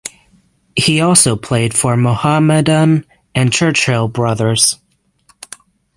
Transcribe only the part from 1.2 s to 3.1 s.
played for Mohammedan